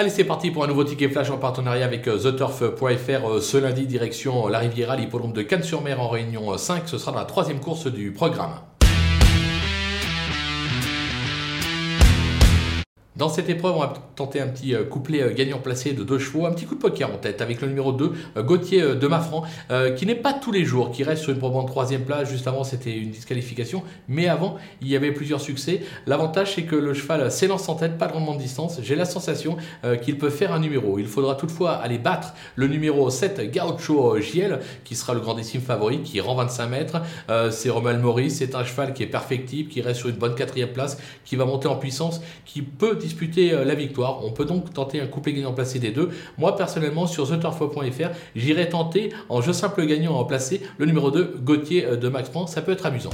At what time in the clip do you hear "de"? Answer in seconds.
5.34-5.42, 15.92-16.02, 16.74-16.80, 18.94-19.06, 28.06-28.14, 28.34-28.40, 51.96-52.08